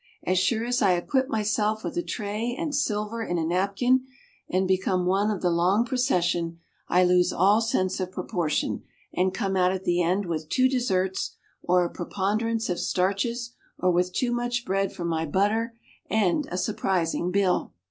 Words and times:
As 0.23 0.39
sure 0.39 0.65
as 0.65 0.81
I 0.81 0.93
equip 0.93 1.27
myself 1.29 1.83
with 1.83 1.95
a 1.95 2.01
tray 2.01 2.55
and 2.57 2.73
silver 2.73 3.21
in 3.21 3.37
a 3.37 3.45
napkin 3.45 4.07
and 4.49 4.67
become 4.67 5.05
one 5.05 5.29
of 5.29 5.43
the 5.43 5.51
long 5.51 5.85
procession, 5.85 6.57
I 6.87 7.03
lose 7.03 7.31
all 7.31 7.61
sense 7.61 7.99
of 7.99 8.11
proportion, 8.11 8.81
and 9.13 9.31
come 9.31 9.55
out 9.55 9.71
at 9.71 9.83
the 9.83 10.01
end 10.01 10.25
with 10.25 10.49
two 10.49 10.67
desserts, 10.67 11.35
or 11.61 11.85
a 11.85 11.89
preponderance 11.91 12.67
of 12.67 12.79
starches 12.79 13.53
or 13.77 13.91
with 13.91 14.11
too 14.11 14.31
much 14.31 14.65
bread 14.65 14.91
for 14.91 15.05
my 15.05 15.23
butter, 15.23 15.75
and 16.09 16.47
a 16.49 16.57
surprising 16.57 17.29
bill. 17.29 17.73